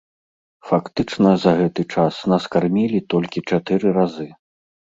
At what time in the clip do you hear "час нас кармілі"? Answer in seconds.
1.97-3.05